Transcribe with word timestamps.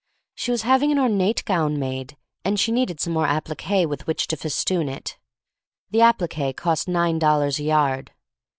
She 0.33 0.49
was 0.49 0.63
having 0.63 0.91
an 0.91 0.97
ornate 0.97 1.45
gown 1.45 1.77
made, 1.77 2.17
and 2.43 2.59
she 2.59 2.71
needed 2.71 2.99
some 2.99 3.13
more 3.13 3.27
applique 3.27 3.87
with 3.87 4.07
which 4.07 4.25
to 4.29 4.35
festoon 4.35 4.89
it. 4.89 5.19
The 5.91 6.01
applique 6.01 6.57
cost 6.57 6.87
nine 6.87 7.19
dollars 7.19 7.59
a 7.59 7.63
yard. 7.65 8.11